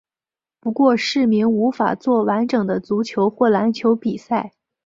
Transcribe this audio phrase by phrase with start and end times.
[0.59, 4.51] 不过市民无法作完整的足球或篮球比赛。